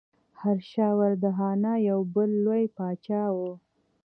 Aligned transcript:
هرشا 0.41 0.87
وردهنا 0.99 1.73
یو 1.89 1.99
بل 2.13 2.29
لوی 2.45 2.63
پاچا 2.75 3.23
و. 3.33 3.37